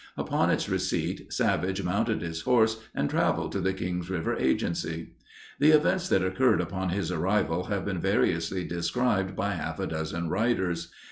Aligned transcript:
Upon 0.17 0.49
its 0.49 0.67
receipt, 0.67 1.31
Savage 1.31 1.83
mounted 1.83 2.23
his 2.23 2.41
horse 2.41 2.81
and 2.95 3.07
traveled 3.07 3.51
to 3.51 3.59
the 3.61 3.71
Kings 3.71 4.09
River 4.09 4.35
Agency. 4.35 5.11
The 5.59 5.69
events 5.69 6.09
that 6.09 6.25
occurred 6.25 6.59
upon 6.59 6.89
his 6.89 7.11
arrival 7.11 7.65
have 7.65 7.85
been 7.85 7.99
variously 8.01 8.63
described 8.65 9.35
by 9.35 9.51
half 9.53 9.79
a 9.79 9.85
dozen 9.85 10.27
writers. 10.27 10.91